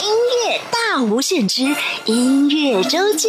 [0.00, 0.14] 音
[0.46, 1.64] 乐大无限之
[2.04, 3.28] 音乐周记。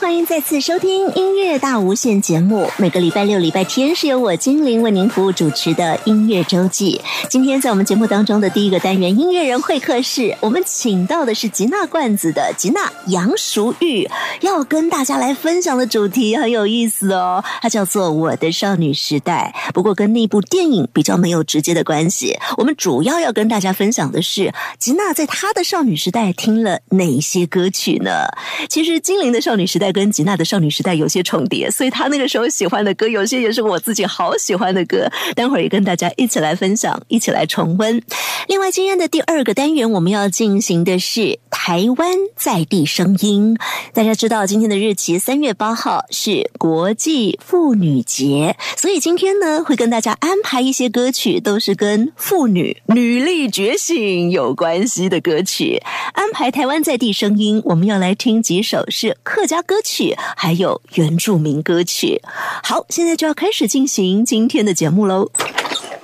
[0.00, 2.70] 欢迎再次收听音乐大无限节目。
[2.76, 7.00] 每个礼拜六、礼拜天是由我精灵为您服务主持的音乐周记。
[7.28, 14.08] 今天在我们节目当中的第一个单元音乐人会客室，我们请到的是吉娜罐子的吉娜杨淑玉，
[14.40, 19.52] 要跟大家来分享的主题很有意思哦，它叫做《我的少女时代》。
[19.72, 22.38] 不过跟那部电影比较没有直接的关系。
[22.56, 28.28] 我们主要要跟大家分享的是，吉娜在她的少女时代听了哪些歌曲呢？
[28.68, 35.10] 其实精灵的少女时代跟吉娜的少女时代有些重叠，所以她那个时候喜欢的歌，有些也是我自己好喜欢的歌。
[35.34, 38.02] 待会儿也跟大家一起来分享，一起来重温。
[38.46, 43.56] 另外，今天的第二个单元我们要进行的是台湾在地声音。
[43.92, 55.82] 大家知道今天的日期三月八号是国际妇女节，所以今天呢会跟大家安排一些歌曲，都是跟妇女女力觉醒有关系的歌曲。
[56.12, 62.20] 安排台湾在地声音，我们要来听几首是客家歌曲，还有原住民歌曲。
[62.62, 65.30] 好，现在就要开始进行今天的节目喽。
[65.38, 65.44] 哎，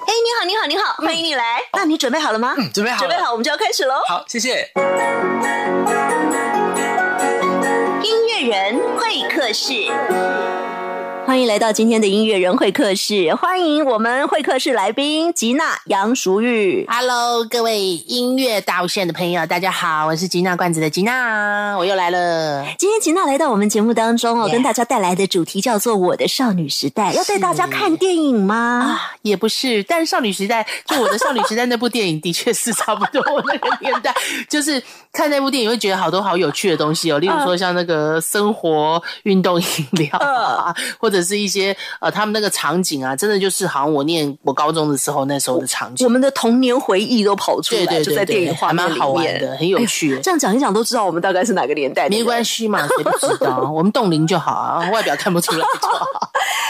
[0.07, 1.61] 你好，你好，你好，欢迎你来。
[1.73, 2.55] 那你准备好了吗？
[2.59, 3.95] 嗯，准备好了，准备好，我们就要开始喽。
[4.09, 4.71] 好，谢谢。
[8.03, 9.91] 音乐人会客室。
[11.27, 16.87] 欢迎来到今天的音乐人会客室，欢迎我们会客室来宾吉娜杨淑玉。
[16.87, 22.67] Hello，各位音乐大无限的朋友，大家好，我是吉娜罐子的吉娜，我又来了。
[22.79, 28.55] 今天吉娜来到我们节目当中哦跟大家带来的主题叫做《我的少女时代》，要带大家看电影吗？
[28.55, 34.15] 啊，也不是，但是少女时代， 就我的少女时代那部电影，的确是差不多我那个年代，
[34.49, 34.81] 就是
[35.11, 46.15] 看那部电影会觉得好多好有趣的东西哦，例如说像那个生活运动饮料啊，或者是一些呃他们那个场景啊，真的就是好像我念我高中的时候那时候的场景我。
[46.15, 52.09] 们的童年回忆都跑出来，对对对就在电影对画面里还蛮好玩面的很有趣这样讲一讲都知道我们大概是哪个年代。
[52.09, 53.69] 没关系嘛，谁不知道？
[53.75, 56.07] 我们冻龄就好啊，外表看不出来就好。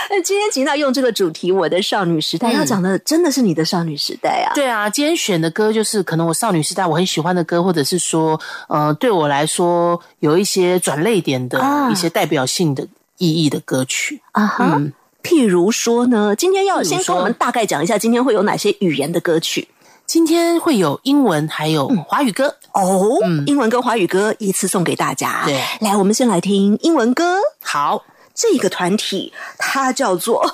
[0.09, 4.55] 那今天吉娜用这个主题《我的少女时代》，嗯要讲的真的是你的少女时代啊。
[4.55, 12.87] 对啊，今天选的歌就是可能我少女时代我很喜欢的歌，或者是说，呃，对我来说有一些转泪点的啊一些代表性的
[13.19, 14.23] 意义的歌曲。
[14.33, 14.81] 啊哈，
[15.23, 19.69] 譬如说呢，今天要先跟我们大概讲一下，今天会有哪些语言的歌曲
[20.07, 22.57] 今天会有英文，还有华语歌。
[22.73, 23.19] 哦。
[23.47, 25.43] 英文跟华语歌依次送给大家。
[25.47, 27.39] 对来，我们先来听英文歌。
[27.63, 28.05] 好，
[28.35, 30.45] 这个团体它叫做，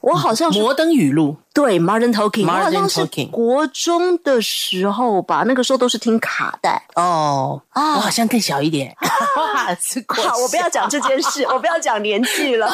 [0.00, 1.36] 我好像是摩登语录。
[1.52, 6.80] 对 Martin Talking，我好 Modern 像是 Talking 国中的时候吧，那个时候都是听卡带。
[6.94, 8.94] 哦，啊我好像更小一点。
[9.02, 12.70] 好，我不要小讲这件事， 我不要讲年纪了，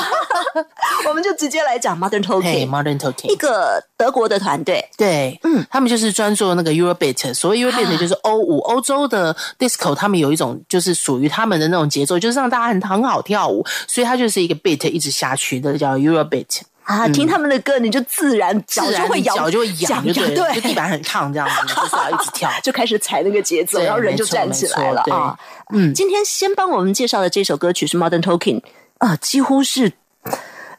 [1.08, 3.36] 我们就直接来讲 Modern Talking，Modern Talking，一。
[3.36, 4.86] 个德国的团队。
[4.96, 16.60] 对，嗯，他们就是专做那个 Eurobeat，所谓 Eurobeat 就是欧舞，欧洲的 disco，他们有一种就是属于他们的那种节奏，就是让大家很很好跳舞，所以它就是一个 beat 一直下去的，叫 Eurobeat。
[16.86, 22.50] 啊，听他们的歌，你就自然脚就会摇，脚就会痒，就对，对，就地板很烫这样子，你 就是要一直跳。
[22.62, 25.36] 就开始踩那个节奏，然后人就站起来了啊。
[25.72, 28.62] 嗯今天先帮我们介绍的这首歌曲是 Modern Talking，
[28.98, 29.92] 啊，几乎是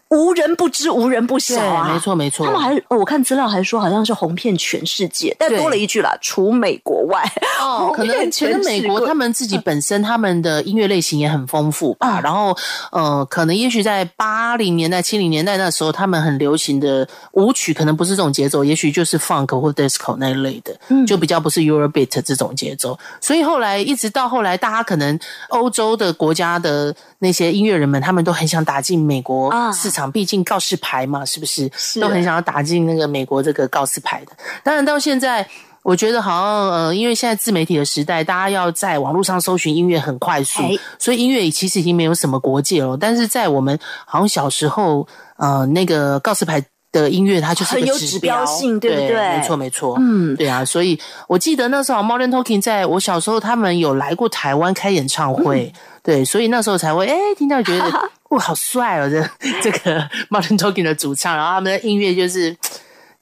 [0.10, 1.88] 无人不知、无人不晓啊。
[1.88, 7.24] 对没错没错他们还我看资料还说好像是红遍全世界，但多了一句啦，除美国外。
[7.62, 12.56] 哦， 可能可全能美国他们自己本身他们的音乐类型也很丰富吧，然后
[12.92, 22.98] 呃，可能也许在八零年代、七零年代那时候，他们很流行的舞曲可能不是这种节奏，也许就是 funk 或 disco 那一类的，嗯就比较不是 Eurobeat 这种节奏。
[23.22, 25.18] 所以后来一直到后来，大家可能
[25.50, 31.72] 欧洲的国家的那些音乐人们，他们都很想打进美国啊市场，毕竟告示牌嘛，是不是？
[31.76, 34.34] 是都很想要打进那个美国这个告示牌的。
[34.64, 35.48] 当然到现在。
[35.84, 42.98] 我觉得好像呃，因为现在自媒体的时代，大家要在网络上搜寻音乐很快速哎，所以音乐其实已经没有什么国界了。
[42.98, 45.08] 但是在我们好像小时候，
[45.38, 46.62] 呃，那个告示牌
[47.02, 49.96] 的音乐，它就是个很有指标性对不对没错，没错。
[50.00, 59.22] 嗯对啊，所以我记得那时候 Modern Talking 在我小时候，他们有来过台湾开演唱会，嗯对，所以那时候才会哎听到觉得哇 好帅哦，这
[59.62, 62.56] 这个 Modern Talking 的主唱，然后他们的音乐就是。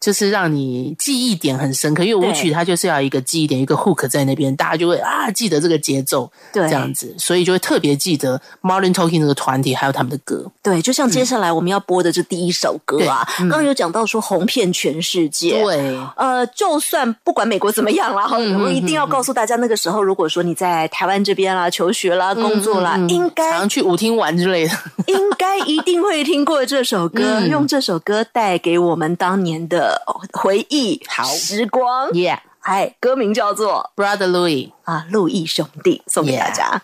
[0.05, 10.45] 就是让你记忆点很深刻，因为舞曲它就是要一个记忆点，一个 hook 在那边，大家就会啊记得这个节奏，对，这样子，所以就会特别记得 Martin Talking 这个团体还有他们的歌。
[10.61, 18.29] 对，就像接下来我们要播的这第一首歌啊，刚刚有讲到说红遍全世界，对，呃，就算不管美国怎么样啦，
[18.63, 24.73] 我一定要告诉大家，那个时候如果说你在台湾这边啦、求学啦、工作啦，应该常去舞厅玩之类的，
[25.07, 29.94] 应该一定会听过这首歌， 用这首歌带给我们当年的
[30.33, 36.81] 回忆，好时光，Yeah，哎，歌名叫做《Brother Louis》啊，路易兄弟，送给大家。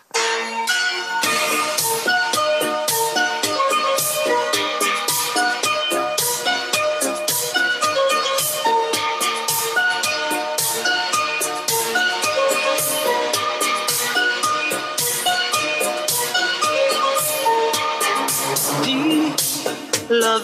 [20.08, 20.42] Love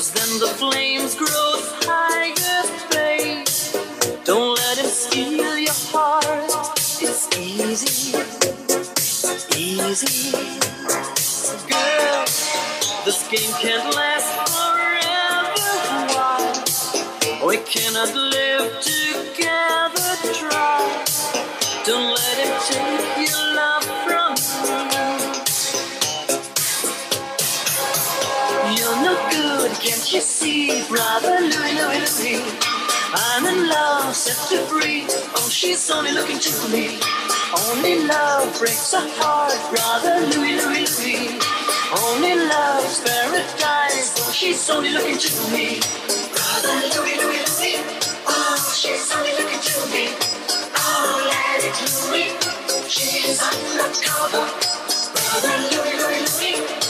[0.00, 1.52] Cause then the flames grow
[1.84, 3.46] higher, babe.
[4.24, 6.48] Don't let him steal your heart.
[7.02, 8.16] It's easy,
[9.60, 10.32] easy.
[11.68, 12.24] Girl,
[13.04, 15.68] this game can't last forever.
[16.16, 17.44] Why?
[17.46, 20.16] We cannot live together.
[20.32, 21.04] Try.
[21.84, 24.32] Don't let him take your love from
[25.26, 25.29] you.
[28.90, 32.42] You're no good, can't you see, brother Louie, Louie, Louie?
[33.14, 35.06] I'm in love, set to free.
[35.36, 36.98] Oh, she's only looking to me.
[37.70, 41.38] Only love breaks a heart, brother Louie, Louie, Louie.
[42.02, 44.10] Only love's paradise.
[44.26, 45.78] Oh, she's only looking to me.
[46.34, 47.78] Brother Louie, Louie, Louie.
[48.26, 50.10] Oh, she's only looking to me.
[50.82, 51.78] Oh, let it
[52.10, 52.34] Louie.
[52.90, 54.50] She's undercover.
[55.14, 56.89] Brother Louie, Louie, Louie.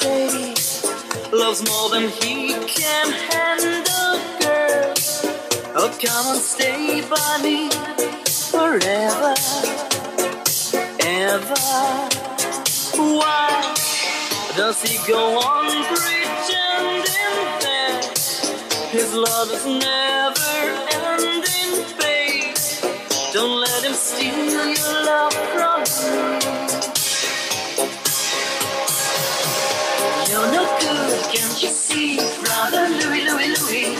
[0.00, 0.54] Stay,
[1.30, 4.94] loves more than he can handle, girl.
[5.76, 7.68] Oh, come and stay by me
[8.48, 9.34] forever,
[11.04, 11.54] ever.
[12.96, 13.74] Why
[14.56, 20.52] does he go on pretending that his love is never
[20.96, 22.56] ending, babe?
[23.34, 25.84] Don't let him steal your love from
[26.54, 26.59] you.
[31.62, 33.96] You see, brother Louie, Louie, Louie?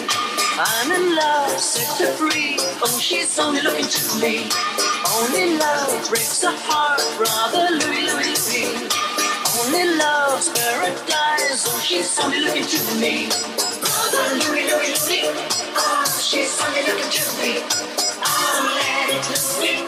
[0.56, 2.56] I'm in love, set free.
[2.80, 4.48] Oh, she's only looking to me.
[5.12, 8.88] Only love breaks the heart, brother Louie, Louie, Louie.
[9.60, 11.68] Only love's paradise.
[11.68, 13.28] Oh, she's only looking to me.
[13.28, 15.28] Brother Louie, Louie, Louie.
[15.76, 17.60] Oh, she's only looking to me.
[18.24, 19.24] Oh, let it
[19.60, 19.84] Louie.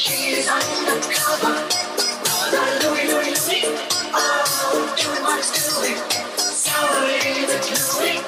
[0.00, 1.52] She's undercover.
[2.24, 3.76] Brother Louie, Louie, Louie.
[4.16, 6.39] Oh, doing what it's doing.
[6.80, 8.22] I believe it can sleep.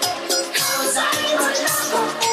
[0.55, 2.32] Cause I'm a lover.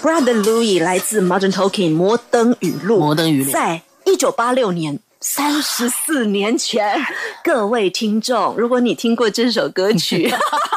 [0.00, 5.00] Brother Louis 来自 Modern Talking 摩登语录，摩登语录在一九八六年。
[5.20, 6.96] 三十四年前，
[7.42, 10.32] 各位听众，如果你听过这首歌曲，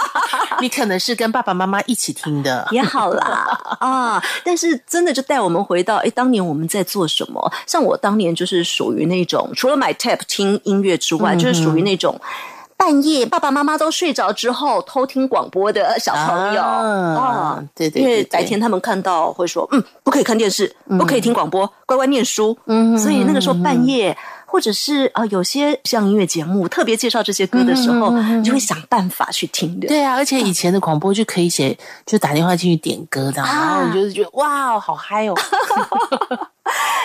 [0.60, 4.24] 你可能是跟爸爸妈妈一起听的， 也好啦啊！
[4.44, 7.54] 但是真的就带我们回到，哎，当年我们在做什么？
[7.68, 12.20] 像我当年就是属于那种，除了买 tape 听音乐之外，就是属于那种。
[12.82, 22.58] 半夜爸爸妈妈都睡着之后偷听广播的小朋友啊，对对，因为白天他们看到会说，嗯，不可以看电视，不可以听广播，乖乖念书。
[22.66, 29.88] 嗯，所以那个时候半夜或者是啊，有些像音乐节目特别介绍这些歌的时候，你就会想办法去听的。
[29.88, 35.36] 对啊，而且以前的广播就可以写，就打电话进去点歌的，啊，然后你就是觉得哇，好嗨哦。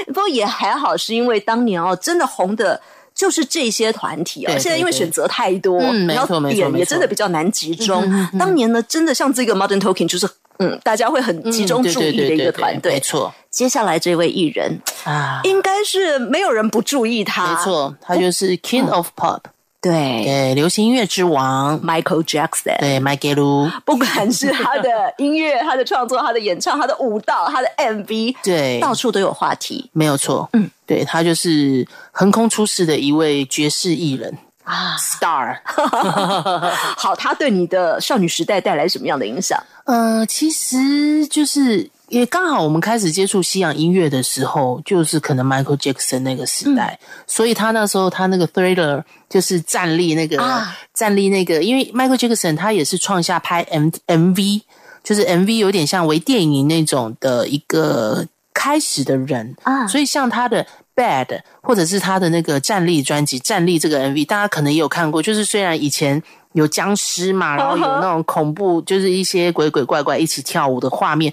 [0.06, 2.80] 不过也还好，是因为当年哦，真的红的。
[3.16, 6.70] 就是这些团体啊，现在因为选择太多，嗯没你要错没错没错。
[6.70, 8.28] 点也真的比较难集中。
[8.38, 12.92] 当年呢，真的像这个 Modern Talking，就是嗯，大家会很集中注意的一个团队。
[12.92, 13.34] 没错。
[13.50, 19.40] 接下来这位艺人，啊，应该是没有人不注意他，没，错，他就是 King of Pop，
[19.86, 22.78] 对对，流行音乐之王，，Michael Jackson。
[22.80, 34.96] 对，Michael Lu， 不管是他的音乐、他的创作、他的演唱、他的舞蹈、他的 MV，对，到处都有话题没有错，嗯，对他就是横空出世的一位爵士艺人啊。
[34.98, 35.58] ，star。
[36.96, 39.58] 好，他对你的少女时代带来什么样的影响？
[39.84, 54.62] 呃，其实就是也刚好我们开始接触西洋音乐的时候，就是可能 Michael Jackson 那个时代，所以他那时候他那个 Thriller 就是站立那个、啊站立那个，因为 Michael Jackson 他也是创下拍 M MV，
[55.02, 65.22] 就是 MV 有点像微电影那种的一个开始的人啊所以像他的 Bad 或者是他的那个站立专辑《站立》这个 MV，大家可能也有看过。
[65.22, 66.22] 就是虽然以前
[66.52, 71.30] 有僵尸嘛，然后有那种恐怖，就是一些鬼鬼怪怪一起跳舞的画面。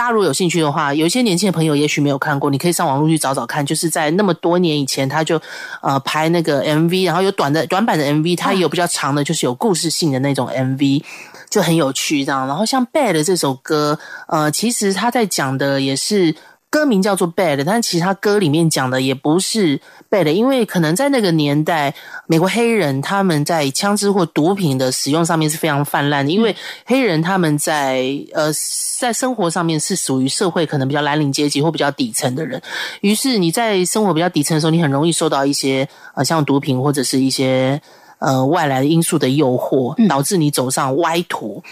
[0.00, 3.66] 大家如果有兴趣的话，有一些年轻的朋友也许没有看过，你可以上网络去找找看。
[3.66, 5.38] 就是在那么多年以前，他就
[5.82, 11.02] 呃拍那个 MV，然后有短的短版的 MV，它也有比较长的，就是有故事性的那种 MV。
[11.50, 12.46] 就很有趣这样。
[12.46, 16.34] 然后像《Bad》这首歌，呃，其实他在讲的也是
[16.70, 21.92] 歌名叫做《Bad》，但其实他歌里面讲的也不是 Bad，因为可能在那个年代，
[22.26, 26.54] 美国黑人他们在枪支或毒品的使用上面是非常泛滥的，因为
[26.86, 28.52] 黑人他们在呃
[29.00, 32.62] 在生活上面是属于社会可能比较蓝领阶级或比较底层的人，
[33.00, 37.82] 于是你在生活比较底层的时候，你很容易受到一些呃像毒品或者是一些。
[38.22, 41.62] 呃，外来的因素的诱惑，导致你走上歪途。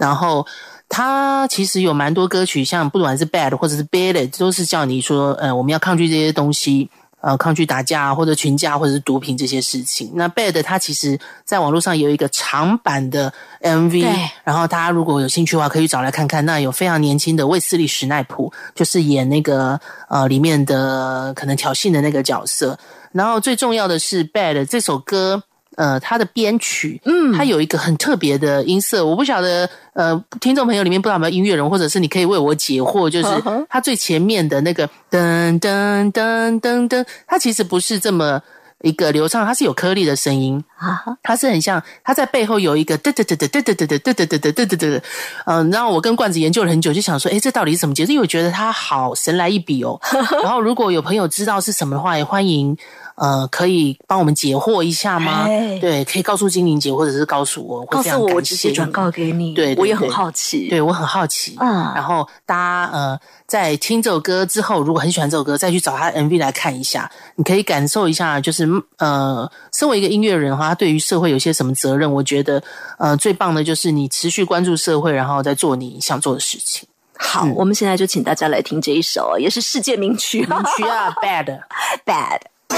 [0.00, 0.46] 然后，
[0.88, 6.90] 他其实有蛮多歌曲，像不管是 Bad 或者是 Bad，都是叫你说，呃，我们要抗拒这些东西，
[7.20, 10.12] 呃，抗拒打架或者群架或者是毒品这些事情。
[10.14, 14.06] 那 Bad 它其实在网络上有一个长版的 MV，
[14.44, 16.44] 然后大家如果有兴趣的话，可以找来看看。
[16.46, 19.78] 那有非常年轻的卫斯理史奈普，就是演那个
[20.08, 22.78] 呃里面的可能挑衅的那个角色。
[23.12, 25.42] 然后最重要的是《Bad》这首歌，
[25.78, 33.28] 呃，它的编曲，嗯，它有一个很特别的音色，我不晓得，呃，听众朋友里面不知道有没有音乐人，或者是你可以为我解惑，就是
[33.68, 38.42] 它最前面的那个噔噔噔噔噔，它其实不是这么。
[38.84, 45.02] 一个流畅，它是有颗粒的声音，啊，它是很像，它在背后有一个嘚嘚嘚嘚嘚嘚嘚嘚嘚嘚嘚嘚嘚嘚嘚，
[45.46, 48.12] 嗯，然后我跟罐子研究了很久，就想说，诶，这到底是什么节奏？
[48.12, 50.00] 因为我觉得它好神来一笔哦。
[50.44, 52.76] 然后如果有朋友知道是什么的话，也欢迎
[53.18, 55.78] 呃可以帮我们解惑一下吗哎？
[55.78, 59.54] 对，可以告诉精灵姐，或者是告诉我，告诉我，我直接谢转告给你。
[59.54, 60.68] 对对我也很好奇。
[60.68, 72.12] 对我很好奇，嗯然后大家呃在听这首歌之后，如果很喜欢这首歌，再去找他的 MV 来看一下，你可以感受一下，就是呃，身为一个音乐人的话，他对于社会有些什么责任？
[72.12, 72.62] 我觉得
[72.98, 76.88] 呃最棒的就是你持续关注社会，然后再做你想做的事情。
[77.18, 81.60] 好，我们现在就请大家来听这一首，也是世界名曲名曲啊，Bad。
[82.06, 82.40] Bad。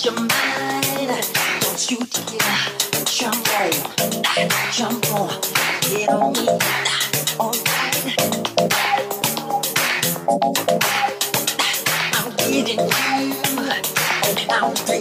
[0.00, 0.30] Your mind.
[1.60, 1.98] Don't you
[3.04, 3.72] jump on.
[4.72, 5.28] Jump on.
[5.82, 6.48] Get on me.
[7.38, 8.16] Alright.
[12.14, 12.64] I'm you.
[14.50, 15.00] I'm free.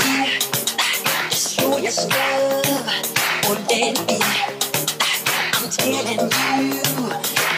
[1.30, 1.80] Just your
[3.48, 4.18] or let it be.
[5.54, 6.30] I'm telling
[6.74, 6.84] you,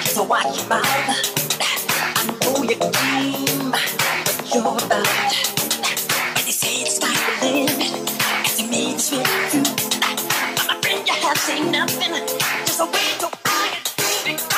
[0.06, 0.86] so watch your mouth.
[2.16, 5.53] I know your game, but you're about.
[6.86, 7.08] It's to
[7.40, 7.80] live.
[10.68, 12.12] My friend, you have seen nothing,
[12.66, 13.30] just a way to
[14.26, 14.53] I get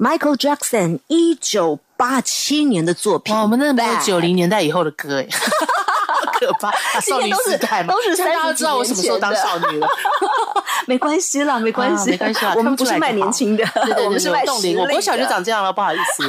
[0.00, 3.34] Michael Jackson 一九八七年的作品。
[3.34, 5.28] 哇，我们那没有九零年代以后的歌哎，
[6.08, 6.68] 好可怕！
[6.70, 9.86] 啊少女时代嘛， 都是大家30知道我什么时候当少女了。
[10.90, 13.64] 没关系啦，没关系，啊没关系啦 我们不是卖年轻的，
[14.04, 16.28] 我们是卖冻龄，实力我国小就长这样了，不好意思。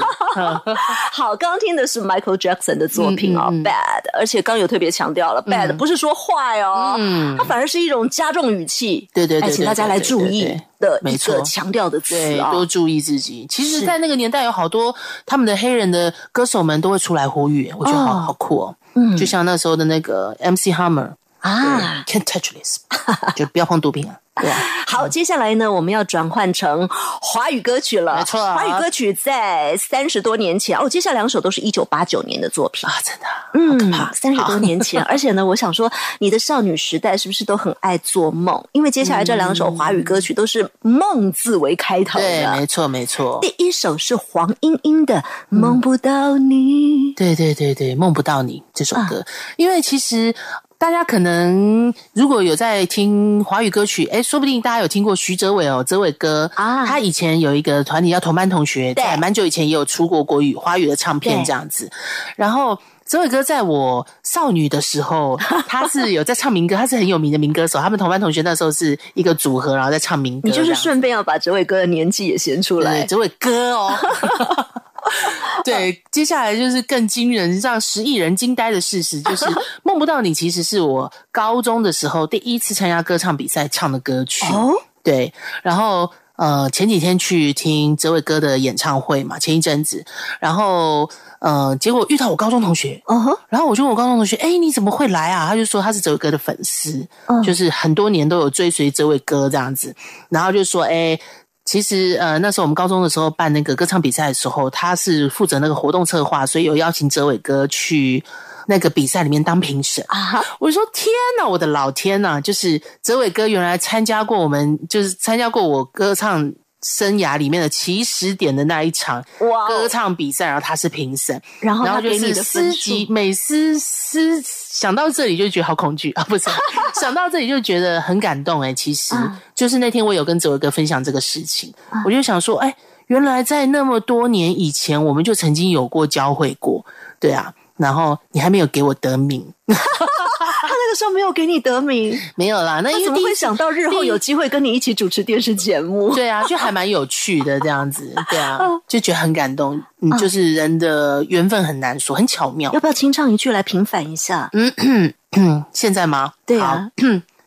[1.11, 3.63] 好，刚刚听的是 Michael Jackson 的作品哦、嗯嗯嗯。
[3.63, 7.35] B a d 而且刚有特别强调了、b a d 不是说坏哦，嗯。
[7.39, 13.47] 它反而是一种加重语气，对对对哎请大家来注意对没错个强调的词对，啊、多注意自己。
[13.49, 14.95] 其实，在那个年代，有好多
[15.25, 18.23] 他们的黑人的歌手们都会出来呼吁，我觉得好、哦。
[18.27, 18.75] 好酷哦。
[18.93, 19.17] 嗯。
[19.17, 21.09] 就像那时候的那个 MC Hammer
[21.41, 22.03] 啊。
[22.07, 22.79] ，Can't touch this，
[23.35, 24.15] 就不要碰毒品啊。
[24.33, 26.87] 对啊， 好，接下来呢，我们要转换成
[27.21, 28.15] 华语歌曲了。
[28.15, 32.89] 没错华语歌曲在三十多年前哦，接下来两首都是一九八九年的作品。
[32.89, 38.63] 啊，真的啊，嗯好三十多年前， 而且呢，我想说，你的少女时代是不是都很爱做梦？
[38.71, 42.51] 因为接下来这两首华语歌曲都是“梦”字为开头对，的。
[42.53, 43.37] 没错没错。
[43.41, 45.15] 第一首是黄莺莺的
[45.49, 49.23] 《梦不到你》，对对对对，梦不到你这首啊歌，
[49.57, 50.33] 因为其实
[50.81, 61.87] 大家可能如果有在听华语歌曲，哎，说不定大家有听过徐哲伟哦，哲伟哥啊他以前有一个团体叫同班同学，对在蛮久以前也有出过国语华语的唱片这样子，
[62.35, 62.75] 然后。
[63.07, 67.77] 哲伟哥在我少女的时候， 他是有在唱民歌，他是很有名的民歌手。
[67.77, 70.55] 他们同班同学那时候是一个组合，然后在唱民歌你。
[70.55, 73.07] 就是顺便要把哲伟哥的年纪也显出来对，。
[73.07, 73.91] 这位哥哦。
[75.63, 79.45] 对，接下来就是更惊人，让十亿人惊呆的事实，就是
[79.83, 84.45] 《梦不到你》其实是我高中的时候第一次参加歌唱比赛唱的歌曲。
[84.53, 90.03] 哦，对，然后呃前几天去听哲伟哥的演唱会嘛，前一阵子，
[90.39, 91.09] 然后
[91.39, 99.95] 呃结果遇到我高中同学，嗯哼，然后我就问我高中同学：“哎，你怎么会来啊？”他就说他是哲伟哥的粉丝，嗯就是很多年都有追随哲伟哥这样子。
[100.29, 101.19] 然后就说：“哎，
[101.63, 108.23] 其实呃那时候我们高中的时候办那个歌唱比赛的时候，他是负责那个活动策划，所以有邀请哲伟哥去
[108.67, 111.07] 那个比赛里面当评审。”啊，我就说天
[111.39, 112.41] 呐，我的老天呐！
[112.41, 119.23] 就是哲伟哥原来参加过我们，就是参加过我歌唱生涯里面的起始点的那一场
[119.67, 122.77] 歌唱比赛，然后他是评审，然后然后就是他给你的分数。
[122.77, 126.11] 思及每思思想到这里就觉得好恐惧。
[126.17, 126.49] 啊，不是
[126.99, 129.37] 想到这里就觉得很感动哎、其实、嗯。
[129.53, 131.71] 就是那天我有跟哲伟哥分享这个事情，
[132.05, 132.75] 我就想说，哎，
[133.07, 136.83] 原来在那么多年以前，我们就曾经有过交汇过，
[137.19, 137.53] 对啊。
[137.77, 139.75] 然后你还没有给我得名，他
[140.83, 142.81] 那个时候没有给你得名，没有啦。
[142.81, 146.13] 那他怎么会想到日后有机会跟你一起主持电视节目？
[146.15, 149.81] 对啊，就还蛮有趣的这样子，对啊，嗯就觉得很感动。
[150.01, 152.79] 嗯，就是人的缘分很难说，很巧妙要。
[152.79, 154.49] 不要清唱一句来平反一下？
[154.53, 156.33] 嗯，现在吗？
[156.45, 156.89] 对啊，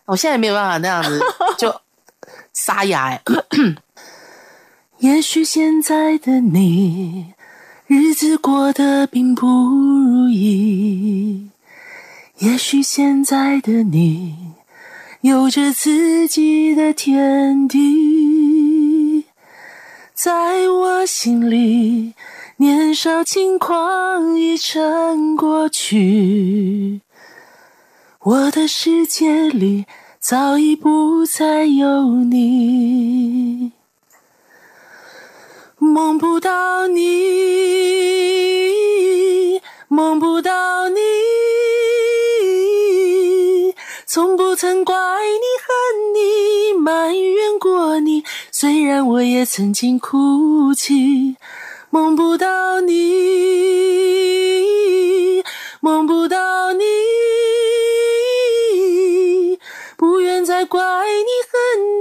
[0.06, 1.20] 我现在没有办法那样子
[1.58, 1.74] 就
[2.52, 3.20] 沙哑哎。
[4.98, 7.34] 也许现在的你，
[7.86, 11.50] 日子过得并不如意。
[12.38, 14.34] 也许现在的你，
[15.20, 19.26] 有着自己的天地。
[20.14, 22.14] 在我心里，
[22.56, 27.02] 年少轻狂已成过去。
[28.22, 29.86] 我的世界里
[30.18, 33.70] 早已不再有你，
[35.78, 37.04] 梦不到你，
[39.86, 40.98] 梦不到你，
[44.14, 45.74] 从不曾怪你、恨
[46.14, 48.22] 你、埋怨过你，
[48.52, 51.34] 虽然我也曾经哭泣，
[51.90, 52.92] 梦不到你，
[55.80, 56.84] 梦不到你。
[59.96, 61.50] 不愿再怪你、恨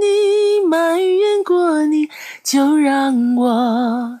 [0.00, 2.08] 你、埋怨过你，
[2.44, 4.20] 就让我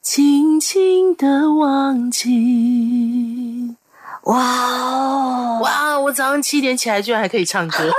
[0.00, 3.76] 轻轻的忘记。
[4.22, 5.33] 哇哦！
[6.04, 6.08] 哇！
[6.08, 7.90] 我早上七点起来，居然还可以唱歌，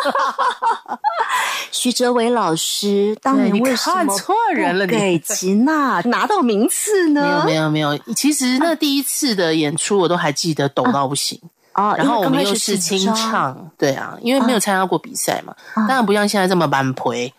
[1.71, 7.69] 徐哲伟老师当年为什么看错人了给 吉娜拿到名次呢没有？
[7.69, 8.13] 没有没有。
[8.15, 11.39] 其实那第一次的演出，我都还记得，抖到不行。
[11.43, 11.49] 啊，
[11.97, 17.33] 然后我们又是清，唱，对啊，因为没有参加过比赛嘛，当然不像现在这么蛮陪，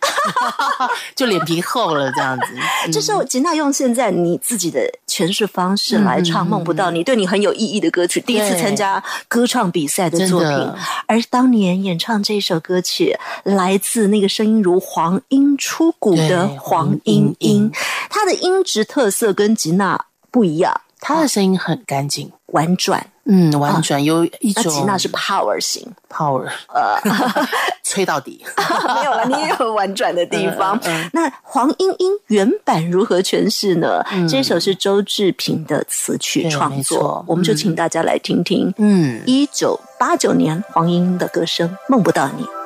[1.15, 2.45] 就脸皮厚了这样子。
[2.85, 2.91] 嗯。
[2.91, 10.73] 这是吉娜用现在你自己的诠释方式来唱《梦不到你》，对你很有意义的歌曲，第一次参加歌唱比赛的作品，
[11.07, 17.71] 而当年演唱这首歌曲，来自那个声音如黄莺出谷的黄莺莺，
[18.09, 25.85] 她的音质特色跟吉娜不一样，她的声音很干净，婉转，嗯婉转有一种那吉娜是 power 型。
[26.09, 26.99] Power 呃。
[27.01, 27.49] 哈 哈
[27.83, 28.43] 吹到底。
[28.55, 30.79] 哈哈哈没有了你也有婉转的地方。
[31.13, 34.03] 那黄莺莺原版如何诠释呢？
[34.29, 39.21] 这首是周志平的词曲创作我们就请大家来听听嗯。
[39.25, 42.56] 一九八九年黄莺莺的歌声梦不到你。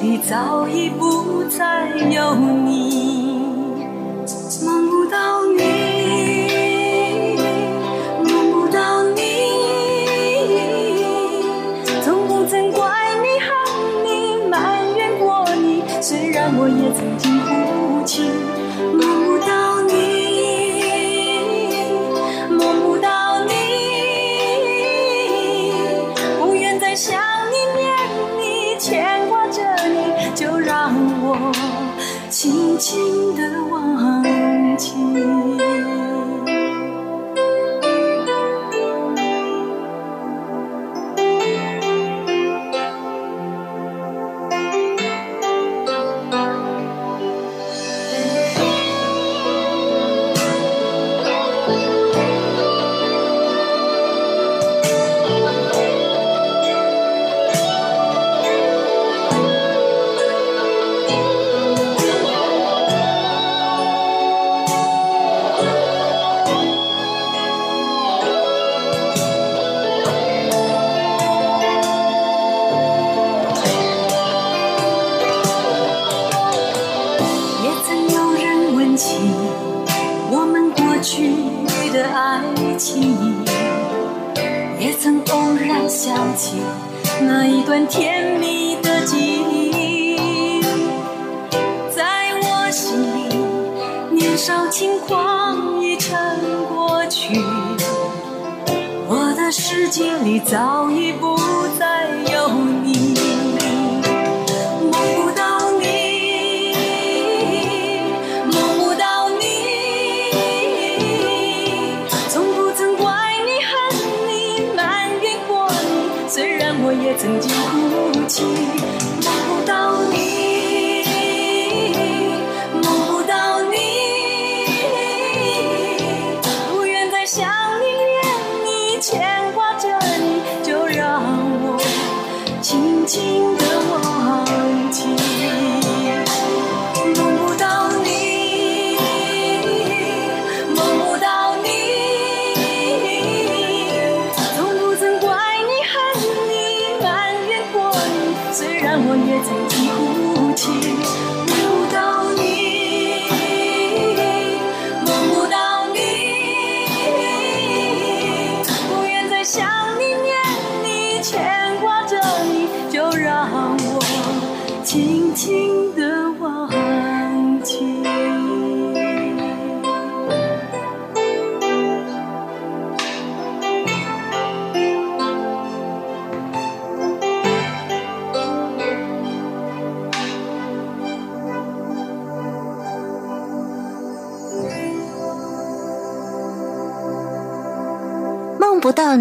[0.00, 2.32] 你早已不再有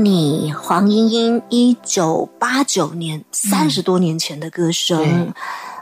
[0.04, 5.34] 你，黄莺莺，一九八九年，三十多年前的歌声。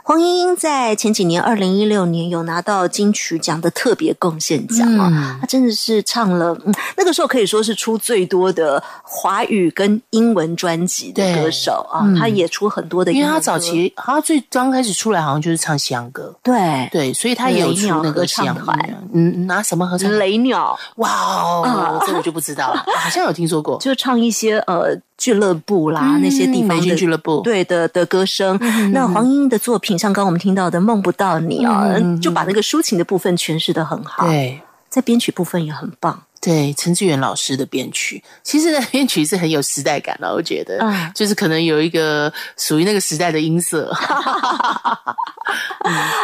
[0.06, 20.10] 对黄莺莺在前几年，二零一六年有拿到金曲奖的特别贡献奖啊，嗯她真的是唱了，嗯，那个时候可以说是出最多的华语跟英文专辑的歌手啊，嗯她也出很多的英文歌，因为她早期她最刚开始出来好像就是唱西洋歌，对对，所以她也有出那个西洋雷鸟合唱团嗯，拿什么合唱？
[20.18, 23.76] 雷鸟哇哦啊，这我就不知道了， 好像有听说过。
[23.78, 28.58] 就唱一些呃俱乐部啦、嗯那些地方的俱乐部对的的歌声。
[28.92, 36.22] 那黄莺莺的作品，像刚刚我们听到的《梦不到你》啊，就把那个抒情的部分诠释的很好，对在编曲部分也很棒。
[36.46, 43.92] 对，陈志远老师的编曲，其实呢， 编曲是很有时代感的，我觉得，嗯就是可能有一个属于那个时代的音色。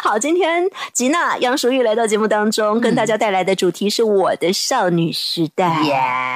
[0.04, 5.76] 好，今天吉娜杨淑玉来到节目当中，跟大家带来的主题是我的少女时代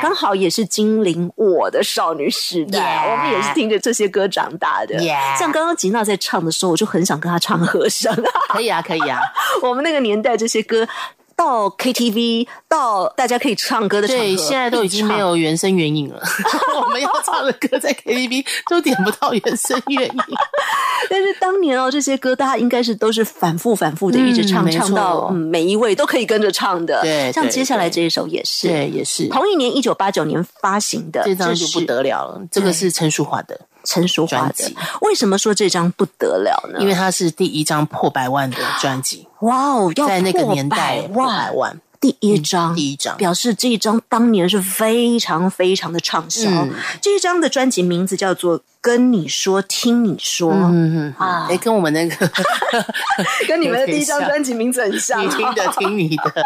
[0.02, 4.98] 刚好也是精灵我的少女时代我们也是听着这些歌长大的。
[5.38, 8.12] 像刚刚吉娜在唱的时候，我就很想跟她唱和声。
[8.48, 9.20] 可以啊，可以啊，
[9.62, 10.88] 我们那个年代这些歌。
[11.36, 16.20] 到 KTV，到大家可以唱歌的场合，对，现在都已经没有原声原影了。
[16.82, 20.16] 我们要唱的歌在 KTV 都点不到原声原影。
[21.10, 27.02] 但是当年哦，这些歌大家应该是都是反复反复的一直唱，嗯唱到、嗯、每一位都可以跟着唱的。
[27.02, 32.40] 对对像接下来这一首也是，对，也是同一年一九八九年发行的，这张就不得了了。
[32.50, 34.72] 这个是陈淑桦的，陈淑桦的。
[35.00, 36.78] 为什么说这张不得了呢？
[36.80, 41.80] 因为它是第一张破百万的专辑，哇哦，要在那个年代百破百万。
[41.98, 46.48] 第一张，第一张表示这一张当年是非常非常的畅销。
[46.50, 46.70] 嗯
[47.00, 52.30] 这一张的专辑名字叫做《跟你说，听你说》嗯嗯嗯，啊哎，跟我们那个
[53.48, 55.24] 跟你们的第一张专辑名字很像。
[55.24, 56.44] 你听的听你的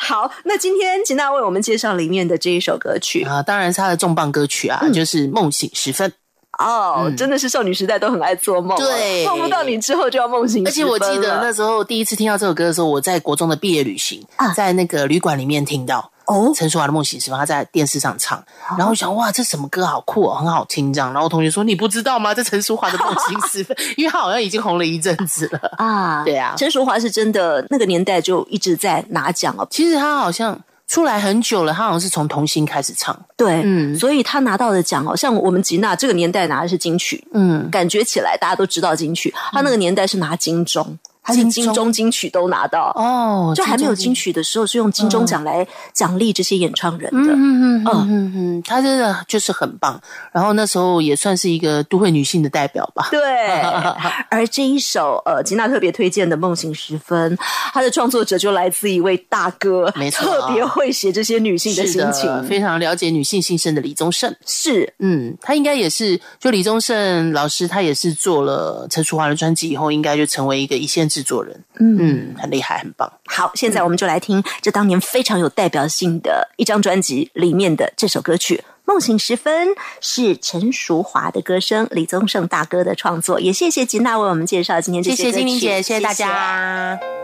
[0.00, 6.10] 好，那今天吉娜为我们介绍里面的这一首歌曲啊，当然是他的重磅歌曲啊，就是《梦醒时分》。
[6.58, 9.24] 哦，真的是少女时代都很爱做梦哦，对。
[9.26, 14.52] 梦不到你之后就要梦醒而且我记得那时候第一次听到这首歌的时候，我在国中的毕业旅行，啊。
[14.54, 16.52] 在那个旅馆里面听到哦。
[16.54, 18.42] 陈淑桦的《梦醒时分》，他在电视上唱，
[18.78, 21.12] 然后我想哇，这什么歌好酷哦，很好听这样。
[21.12, 22.32] 然后我同学说你不知道吗？
[22.34, 25.58] 这陈淑桦的《梦醒时分》， 因为他好像已经红了一阵子了。
[25.78, 26.54] 啊，对啊。
[26.56, 30.58] 陈淑桦是真的那个年代就一直在拿奖哦，其实他好像
[30.94, 33.98] 出来很久了，他好像是从童星开始唱，对，嗯。
[33.98, 42.92] 所以他拿到的奖好，像我们吉娜这个年代拿的是金曲，嗯，感觉起来大家都知道金曲，他那个年代是拿金钟，他是金金钟钟金曲都拿到。
[42.94, 44.34] 哦，就还没有金曲。
[44.34, 47.32] 的时候，是用金钟奖来奖励这些演唱人的。
[47.32, 50.00] 嗯嗯嗯嗯嗯，他真的就是很棒。
[50.32, 53.08] 然后那时候也算是一个都会女性的代表吧。
[53.10, 53.20] 对，
[54.28, 57.36] 而这一首呃，吉娜特别推荐的《梦醒时分》，
[57.72, 64.34] 它的创作者就来自一位大哥，没错特别会写这些女性的心情，非常了解女性心声的李宗盛。
[64.46, 71.64] 是嗯，他应该也是，就李宗盛老师，他也是做了陈淑桦的专辑以后，应该就成为一个一线制作人。
[71.78, 73.10] 嗯很厉害，很棒。
[73.26, 73.52] 好。
[73.54, 78.64] 现在我们就来听这当年非常有代表性的一张专辑里面的这首歌曲。
[78.84, 79.68] 梦醒时分
[80.00, 83.40] 是陈淑桦的歌声，李宗盛大哥的创作。
[83.40, 87.23] 也谢谢吉娜为我们介绍今天这谢些歌曲谢金玲姐，谢谢大谢家。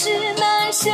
[0.00, 0.88] 是难舍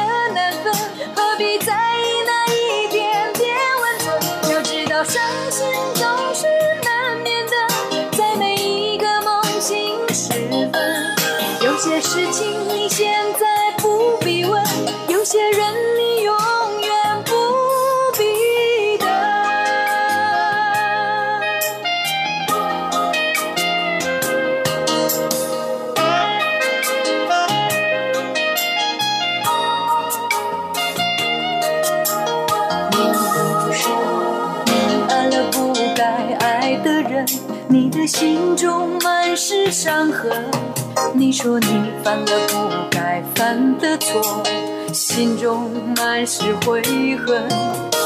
[38.07, 40.31] 心中满是伤痕。
[41.12, 44.43] 你说你犯了不该犯的错，
[44.93, 46.83] 心中满是悔
[47.17, 47.49] 恨。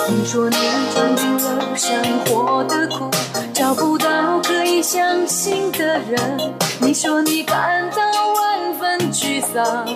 [0.09, 0.57] 你说你
[0.95, 3.11] 尝尽了生活的苦，
[3.53, 6.55] 找不到可以相信的人。
[6.81, 9.87] 你说你感到万分沮丧，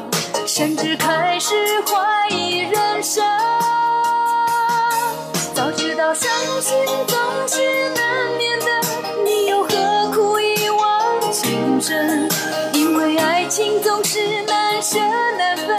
[0.47, 1.55] 甚至开始
[1.87, 3.25] 怀疑人生。
[5.55, 6.75] 早知道伤心
[7.07, 7.61] 总是
[7.95, 8.82] 难免的，
[11.83, 12.29] 真？
[12.75, 14.99] 因为爱情总是难舍
[15.37, 15.77] 难分，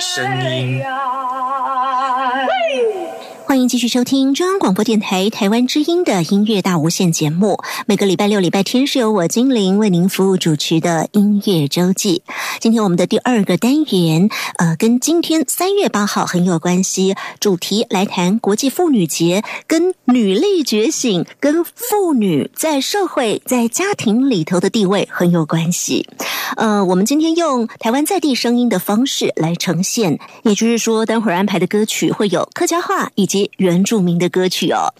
[0.00, 1.07] 声音。
[3.58, 7.60] 欢迎继续收听中央广播电台台湾之音的音乐大无限节目。
[7.86, 12.22] 每个礼拜六、礼拜天是由我精灵为您服务主持的音乐周记。
[12.60, 17.16] 今天我们的第二个单元，呃，跟今天三月八号很有关系。
[17.40, 26.08] 主题来谈国际妇女节，跟女力觉醒、跟妇女在社会、在家庭里头的地位很有关系。
[26.56, 34.92] 呃，我们今天用台湾在地声音的方式来呈现，也就是说，待会儿安排的歌曲会有客家话以及原住民的歌曲哦。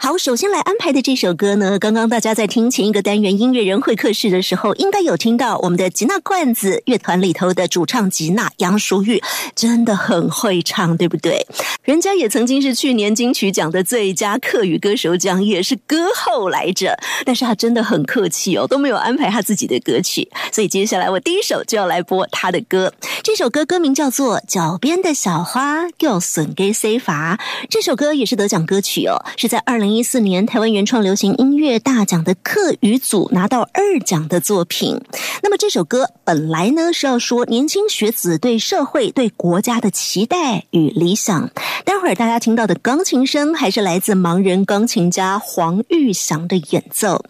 [0.00, 9.22] 好，首先来安排的这首歌呢，刚刚大家在听前一个单元音乐人会客室的时候，应该有听到我们的吉娜罐子乐团里头的主唱吉娜杨淑玉，
[9.54, 11.46] 真的很会唱，对不对？
[11.82, 16.98] 人家也曾经是去年金曲奖的最佳客语歌手奖，也是歌后来着。
[17.24, 22.92] 但是他真的很客气哦，都没有安排他自己的歌曲，所以接下来我第一首就要来播他的歌。
[23.22, 27.38] 这首歌歌名叫做《脚边的小花又损给 C 法》，
[27.70, 34.98] 这这首歌也是得奖歌曲哦，是在二零一四年台湾原创流行音乐大奖的客语组拿到二奖的作品。
[35.42, 41.50] 那么这首歌本来呢是要说年轻学子对社会、对国家的期待与理想。
[41.84, 47.22] 待会儿大家听到的钢琴声还是来自盲人钢琴家黄玉祥的演奏，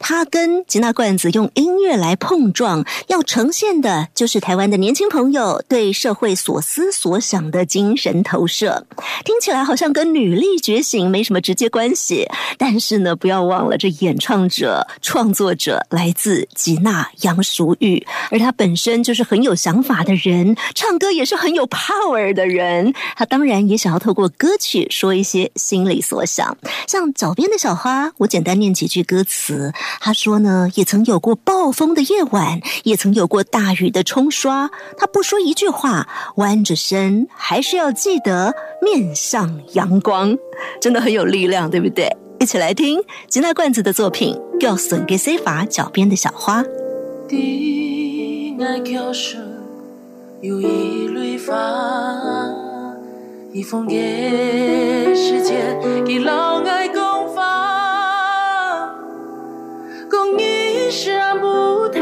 [0.00, 8.84] 他跟吉娜罐子用音乐来碰撞，要呈现的就是台湾的年轻朋友对社会所思所想的精神投射。
[9.24, 12.26] 听起来好像跟女力觉醒没什么直接关系，
[12.58, 22.92] 但是呢，不要忘了这演唱者、创作者来自吉娜杨淑玉，而她本身就是很有想法的人，唱歌也是很有 power 的人。
[23.16, 26.56] 她当然也想要透过歌曲说一些心里所想。
[26.86, 29.72] 像脚边的小花，我简单念几句歌词。
[30.00, 34.70] 她说呢，也曾有过暴风的夜晚，也曾有过大雨的冲刷。
[34.96, 40.38] 她不说一句话，弯着身，还是要记得面向阳光，
[40.78, 42.14] 真的很有力量，对不对？
[42.38, 46.62] 一起来听吉娜罐子的作品《要送给 C 法脚边的小花》。
[50.42, 51.54] 有一缕花，
[53.52, 57.42] 一封给世界给老爱讲法，
[60.10, 61.46] 讲一山不
[61.88, 62.00] 头，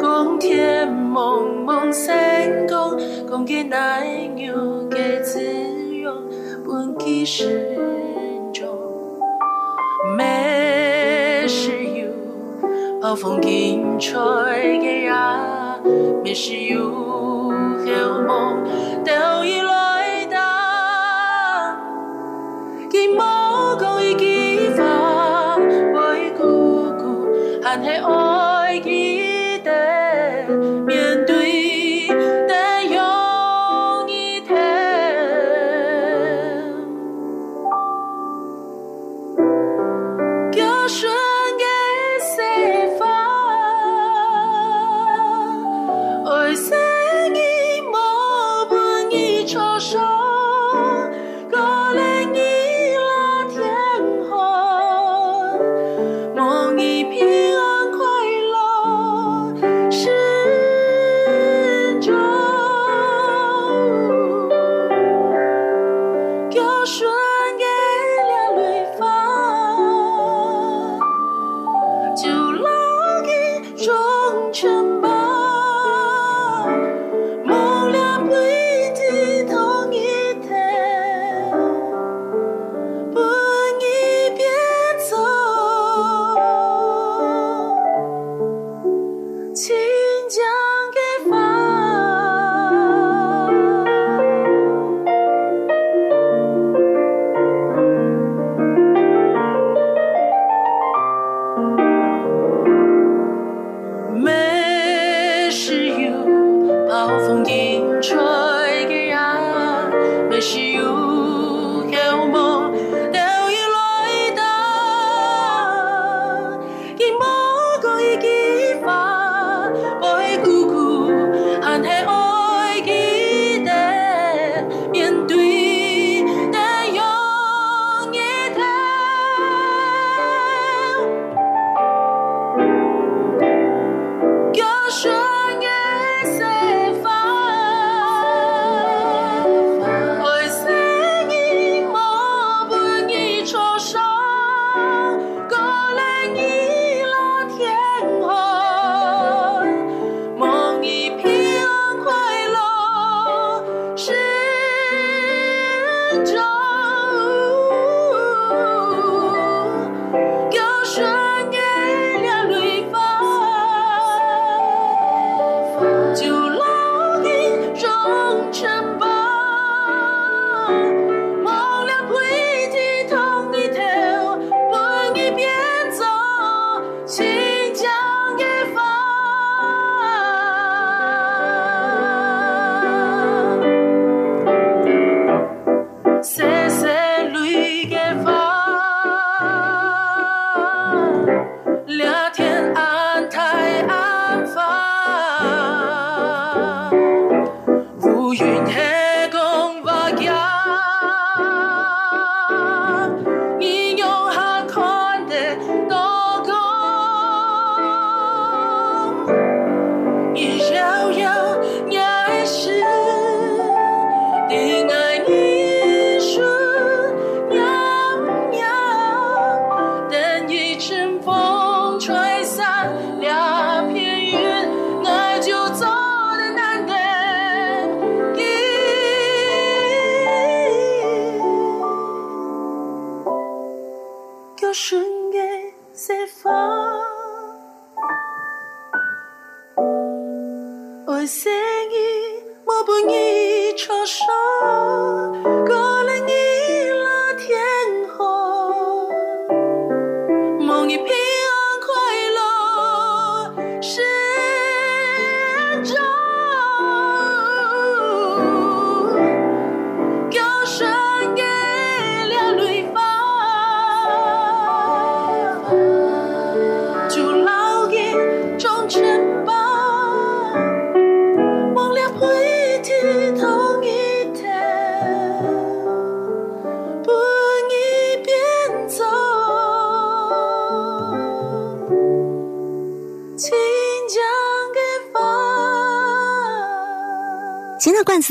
[0.00, 2.12] 共天蒙蒙星
[2.66, 2.98] 光，
[3.28, 5.67] 讲给奶牛吉娜
[7.24, 7.76] 是
[8.52, 8.68] 种，
[10.16, 12.06] 没事有
[13.00, 14.12] 暴风雨吹
[14.78, 15.14] 的人，
[16.22, 16.78] 没事有
[17.84, 18.26] 黑雾
[19.04, 20.38] 都已来挡，
[22.90, 25.60] 寂寞可以寄放，
[25.92, 27.28] 我已孤孤，
[27.64, 28.17] 暗黑乌。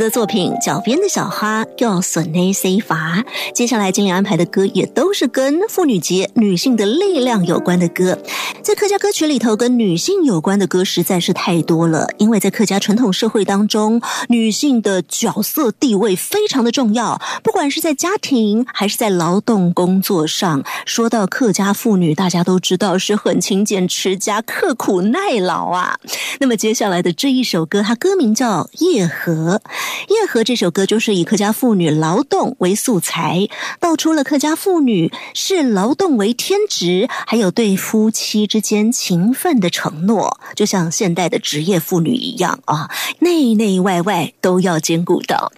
[0.04, 3.24] 的作品《脚边的小花》要损内 C 法。
[3.54, 8.18] 接下来精灵安排的歌也都是跟妇女节、女性的力量有关的歌。
[8.62, 12.08] 在客家歌曲里头，跟女性有关的歌实在是太多了。
[12.18, 20.64] 因为在客家传统社会当中，女性的角色地位非常的重要，不管是在家庭还是在劳动工作上。
[20.86, 25.98] 说到客家妇女，大家都知道是很勤俭持家、刻苦耐劳啊。
[26.39, 29.62] 那么接下来的这一首歌，它歌名叫《夜河》。
[30.08, 33.48] 夜河这首歌就是以客家妇女劳动为素材，
[33.80, 45.52] 道出了客家妇女视劳动为天职，还有对夫妻之间情分的承诺，就像现代的职业妇女一样啊，内内外外都要兼顾到。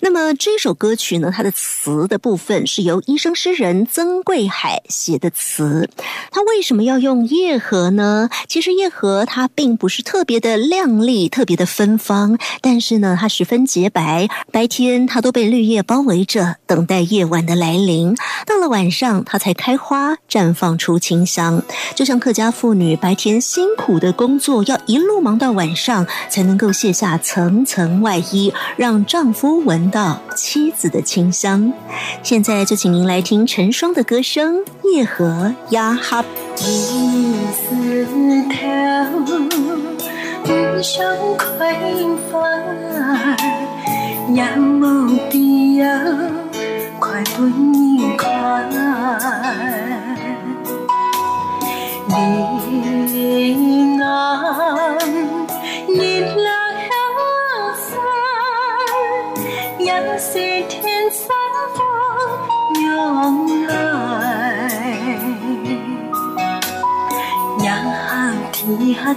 [0.00, 5.88] 那么这首歌曲呢，它的词的部分是由医生诗人曾贵海写的词。
[6.30, 8.28] 他为什么要用夜河呢？
[8.48, 14.28] 其实夜河它并不是特别的亮丽、特别的芬芳，但是呢，它十分洁白。
[14.52, 18.14] 白天它都被绿叶包围着，等待夜晚的来临。
[18.46, 21.60] 到了晚上，它才开花，绽放出清香。
[21.96, 31.72] 就像客家妇女白天辛苦的工作，要一路忙到晚上，才能够卸下层层外衣，让丈夫闻到妻子的清香。
[32.22, 34.58] 现在就请您来听陈双的歌声
[34.94, 36.22] 《夜和呀哈》。
[40.74, 41.72] 一丝头，遇上快
[42.32, 42.48] 花，
[44.32, 45.86] 也无必要
[46.98, 48.24] 快半年快。
[52.06, 52.12] 你
[54.02, 54.08] 岸
[55.88, 55.88] 日
[56.36, 56.44] 落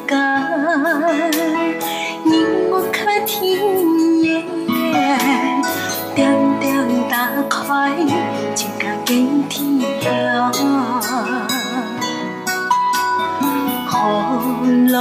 [0.08, 0.18] 间，
[2.26, 2.30] 因
[2.70, 3.40] 我看天
[4.22, 4.44] 夜，
[6.14, 6.20] 点
[6.60, 6.66] 点
[7.10, 7.16] 打
[7.50, 7.96] 开，
[8.56, 9.56] 就甲见天
[10.02, 10.06] 涯。
[14.64, 14.98] 雨落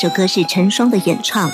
[0.00, 1.50] 首歌是陈双的演唱。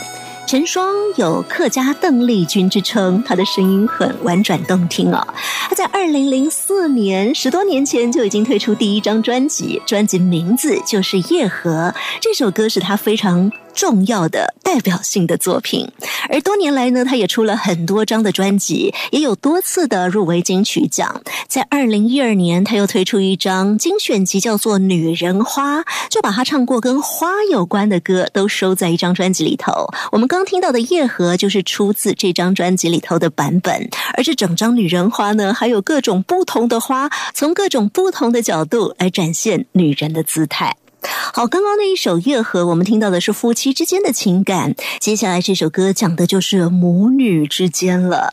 [0.46, 5.26] 陈双有客家邓丽君之称，她的声音很婉转动听哦。
[5.68, 11.92] 她在二零零四年，十多年前就已经推出第一张专辑，专辑名字就是《夜河》。
[12.20, 15.86] 这首歌是她非常重要的代表性的作品。
[16.28, 21.22] 而多年来呢，她也出了很多张的专辑，也有多次的入围金曲奖。
[21.46, 29.86] 在二零一二年，她又推出一张精选集，叫做《女人花》，就把她唱过跟花有关的歌都收在一张专辑里头。
[30.10, 40.74] 我们刚听到的《夜河》就是出自这张专辑里头的版本，而这整张《女人花》呢，还有各种不同的花，从各种不同的角度来展现女人的姿态。
[41.32, 44.74] 好，刚刚那一首《月河》，我们听到的是夫妻之间的情感。
[45.00, 48.32] 接下来这首歌讲的就是母女之间了。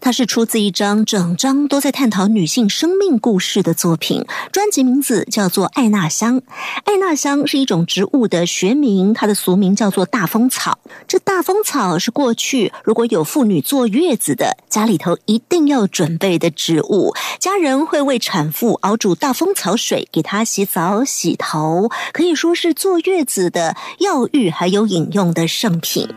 [0.00, 6.40] 它是出自一张整张都在探讨女性生命故事的作品，专辑名字叫做《艾纳香》。
[6.84, 10.78] 艾纳香是一种植物的学名，它的俗名叫做大风草。
[11.08, 17.14] 这大风草是过去如果有妇女坐月子的，家里头一定要准备的植物。
[17.38, 21.88] 家人会为产妇熬煮大风草水，给她洗澡、洗头。
[22.14, 26.08] 可以说是坐月子的药浴，还有饮用的圣品。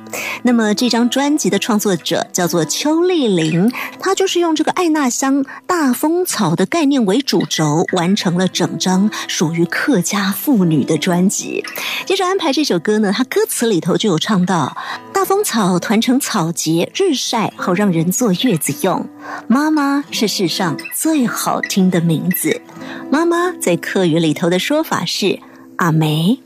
[0.44, 11.66] 那么这张专辑的创作者叫做邱丽玲，她就是用这个艾纳香大风草的概念为主轴，完成了整张属于客家妇女的专辑。
[12.06, 14.78] 接着安排这首歌呢，它歌词里头就有唱到：
[15.12, 19.04] 大风草团成草结，日晒好让人坐月子用。
[19.48, 22.62] 妈妈是世上最好听的名字。
[23.10, 25.40] 妈妈在客语里头的说法是。
[25.78, 26.40] 阿梅，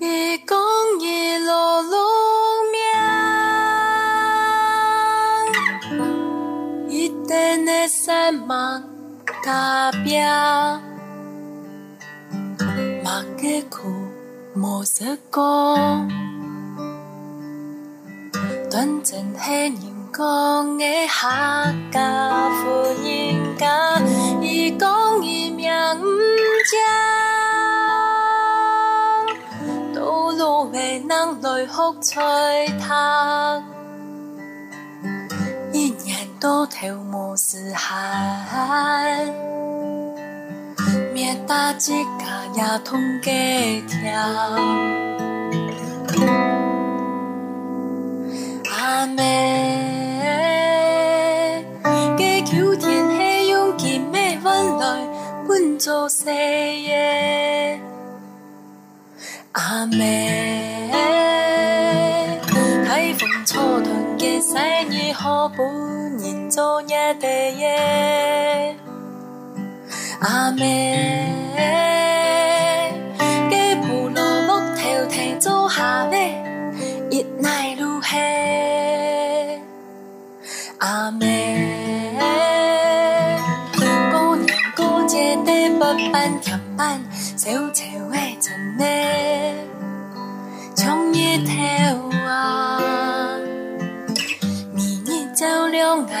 [0.00, 0.58] 夜光
[0.98, 1.98] 夜落落
[6.88, 8.82] 命，一定的山芒
[9.44, 10.80] 加表，
[13.04, 13.88] 马嘅苦
[14.56, 16.10] 无实讲，
[18.68, 19.80] 短暂系人
[20.12, 21.28] 讲嘅客
[21.92, 24.00] 家富人家，
[24.42, 26.02] 伊讲伊命唔
[26.68, 27.39] 正。
[30.32, 32.22] 路未能来哭吹
[32.80, 33.62] 他，
[35.72, 37.78] 一年到头无事闲，
[41.12, 41.76] 面打一
[42.18, 43.98] 家也通给跳。
[48.72, 49.22] 阿妹，
[52.16, 55.06] 给求天黑用金美温来
[55.46, 57.80] 本做事业。
[59.52, 60.88] 阿妹，
[62.86, 64.56] 台风初团嘅细
[64.90, 65.66] 雨，可本
[66.18, 67.26] 人做夜地
[67.58, 68.76] 夜。
[70.20, 71.26] 阿妹，
[73.50, 76.40] 嘅部落落头头做下咧，
[77.10, 79.60] 一奈如黑。
[80.78, 81.66] 阿妹，
[84.12, 84.46] 过年
[84.76, 85.80] 过节的不
[86.12, 87.00] 办甜办，
[87.36, 88.84] 小潮诶真呢。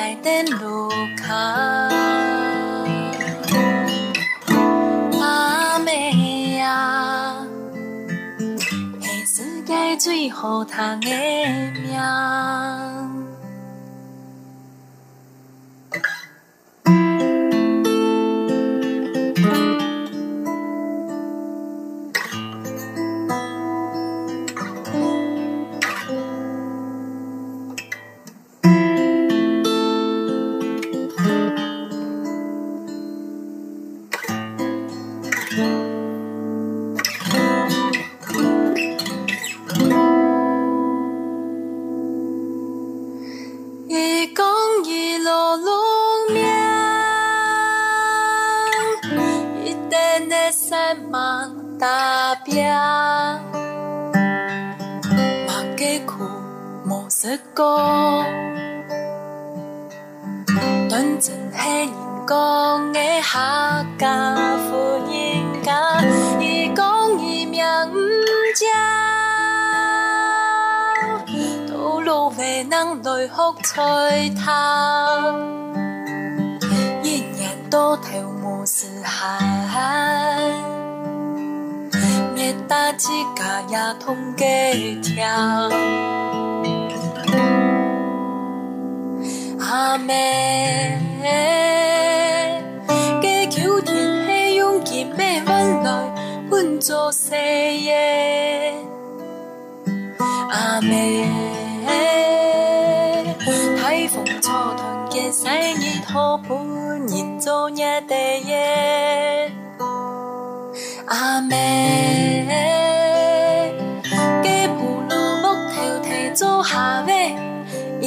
[0.00, 1.34] 亮爱的路卡。
[5.20, 7.44] 阿妹啊，
[8.98, 11.10] 系世界最好听的
[11.82, 12.00] 命。
[51.80, 52.62] 打拼。
[52.66, 53.40] 嘛
[55.78, 56.04] 过去
[56.84, 58.22] 无说过，
[60.90, 61.88] 短暂迄人
[62.28, 63.38] 讲的客
[63.98, 64.04] 家
[64.68, 64.70] 婚
[65.08, 66.02] 姻家，
[66.38, 67.96] 伊讲伊命毋
[68.54, 68.68] 正，
[71.66, 75.34] 道路未能来福吹汤，
[77.02, 80.59] 一年多头无事喊。
[82.40, 83.06] 灭大家
[83.68, 84.46] 也通过
[85.02, 85.22] 听。
[89.60, 90.96] 阿妹，
[93.20, 96.14] 加求天气用金的阮来
[96.48, 98.72] 阮做事业。
[100.50, 101.28] 阿妹，
[103.82, 108.14] 台风初团结使日土本人做夜地
[108.48, 109.52] 夜。
[111.06, 112.09] 阿妹，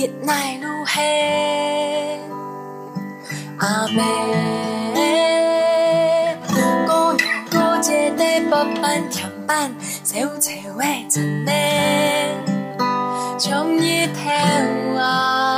[0.04, 1.02] 一奈如黑。
[3.58, 4.04] 阿妹，
[6.86, 9.74] 姑娘过节地八班甜班，
[10.04, 11.54] 小车位真的，
[13.40, 14.20] 从一头
[15.00, 15.53] 啊，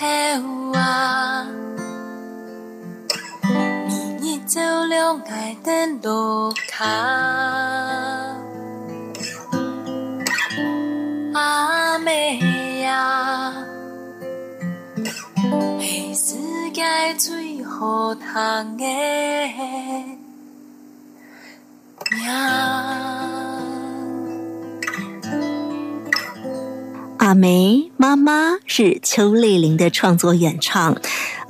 [0.00, 1.46] 从日头啊，
[3.86, 6.86] 明日照亮爱的路卡。
[11.34, 13.52] 阿妹呀。
[15.78, 16.82] 是世界
[17.18, 20.18] 最好谈的命。
[27.30, 30.96] 阿梅妈妈是邱丽玲的创作演唱，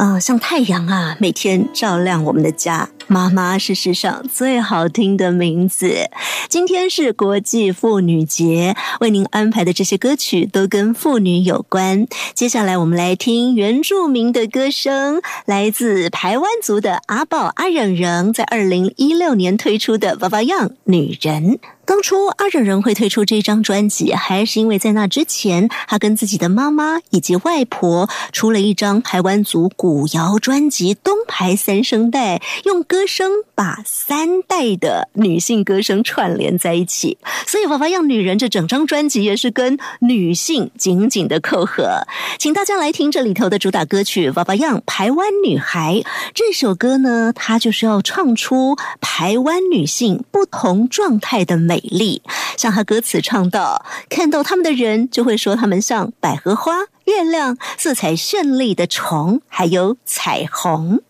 [0.00, 2.88] 啊、像太阳啊，每天照亮我们的家。
[3.06, 6.08] 妈妈是世上最好听的名字。
[6.48, 12.06] 今天是国际妇女节，为您安排的这些歌曲都跟妇女有关。
[12.34, 21.56] 接下来我们来听原住民的歌声，来自台湾族的阿宝阿忍人在二零一六年推出的《娃娃样女人》。
[21.84, 37.18] 当初阿忍人会推出这张专辑，还是因为在那之前，他跟自己的妈妈以及外婆出了一张台湾族古谣专辑《东排三声带》，用歌声把三代的女性歌声串联在一起。
[37.46, 42.06] 所以《娃娃样女人》这整张专辑也是跟女性紧紧的扣合。
[42.38, 45.96] 请大家来听这里头的主打歌曲《娃娃样台湾女孩》
[46.34, 52.22] 这首歌呢，它就是要唱出台湾女性不同状态的美丽。
[52.56, 56.72] 像它歌词唱到：“看到他们的人就会说他们像百合花。”
[57.10, 61.00] 月亮、色彩绚丽的虫，还有彩虹。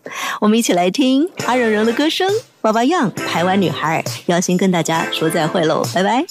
[0.41, 2.31] 我们一起来听阿柔柔的歌声，
[2.63, 4.03] 《娃娃样台湾女孩》。
[4.25, 6.25] 要先跟大家说再会喽，拜拜。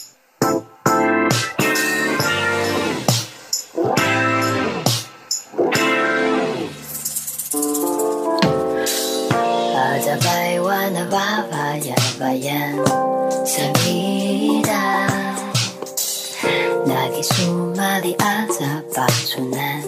[17.21, 19.83] 数玛利阿扎巴出南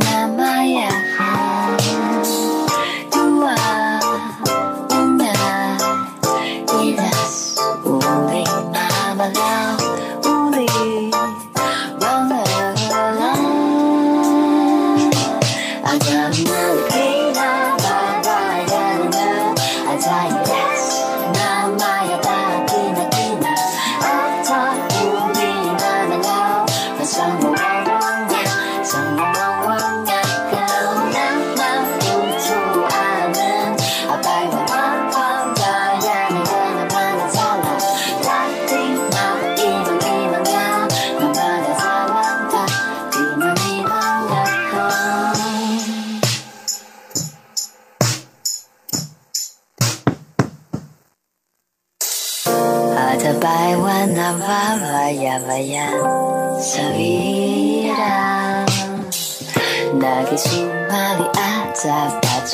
[0.00, 1.13] 那玛雅。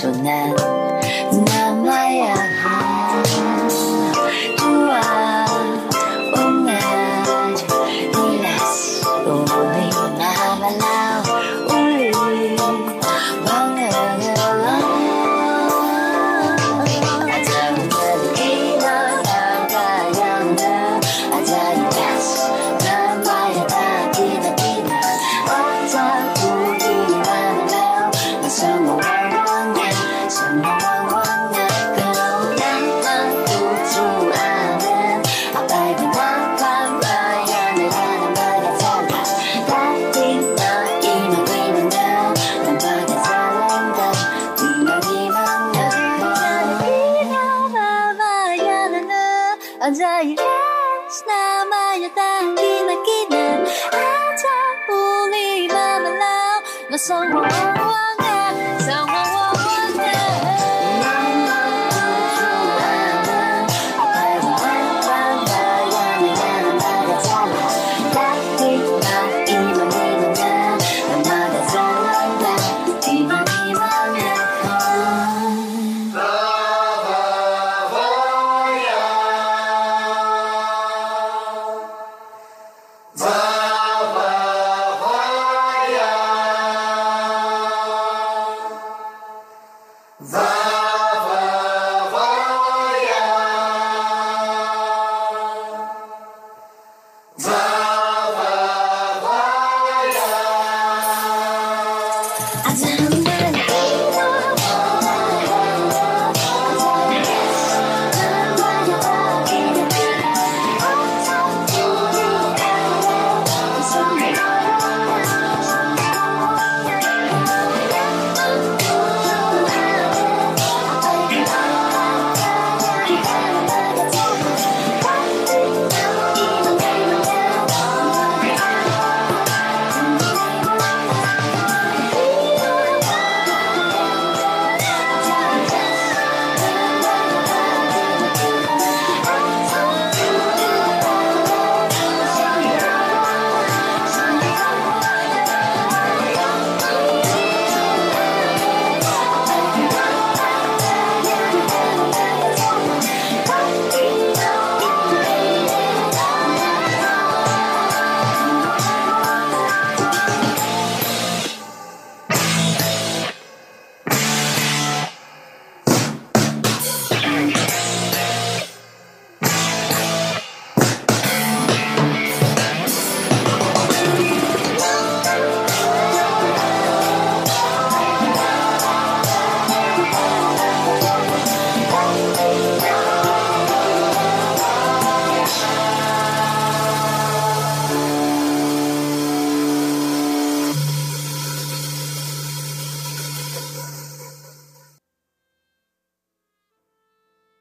[0.00, 0.59] 소난